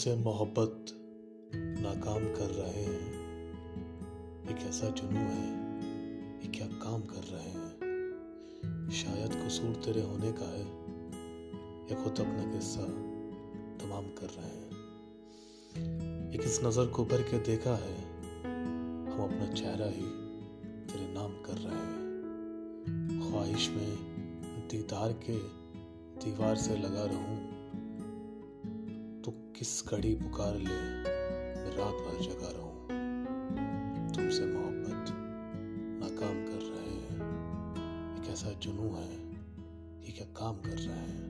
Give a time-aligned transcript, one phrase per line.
[0.00, 0.92] سے محبت
[1.54, 3.12] ناکام کر رہے ہیں۔
[4.48, 5.70] ایک ایسا جنوں ہے
[6.42, 7.78] یہ کیا کام کر رہے ہیں۔
[8.90, 10.62] شاید قصور تیرے ہونے کا ہے،
[11.90, 12.80] یا خود اپنا قصہ
[13.78, 14.70] تمام کر رہے ہیں۔
[16.32, 18.20] ایک اس نظر کو بھر کے دیکھا ہے،
[19.14, 20.08] ہم اپنا چہرہ ہی
[20.92, 22.20] تیرے نام کر رہے ہیں۔
[23.22, 23.96] خواہش میں
[24.72, 25.38] دیدار کے
[26.24, 27.59] دیوار سے لگا رہوں۔
[29.30, 30.74] تو کس کڑی پکار لے،
[31.56, 32.88] میں رات بھر جگا رہوں۔
[34.14, 35.10] تم سے محبت
[36.00, 37.18] ناکام کر رہے ہیں۔
[38.14, 39.16] ایک ایسا جنوں ہے،
[40.02, 41.29] یہ کیا کام کر رہے ہیں؟